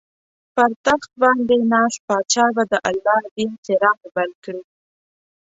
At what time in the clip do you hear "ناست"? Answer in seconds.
1.71-1.99